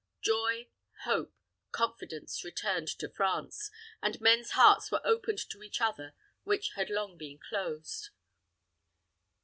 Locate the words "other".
5.79-6.15